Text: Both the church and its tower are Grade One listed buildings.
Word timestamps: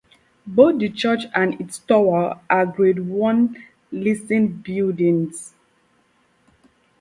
Both 0.47 0.79
the 0.79 0.89
church 0.89 1.25
and 1.35 1.61
its 1.61 1.77
tower 1.77 2.39
are 2.49 2.65
Grade 2.65 3.01
One 3.05 3.55
listed 3.91 4.63
buildings. 4.63 5.53